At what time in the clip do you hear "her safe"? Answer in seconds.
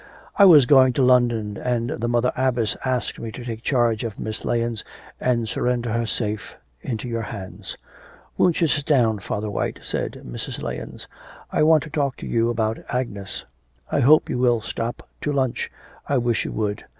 5.91-6.55